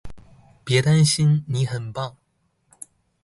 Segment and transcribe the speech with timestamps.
[0.65, 2.17] 別擔心，你很棒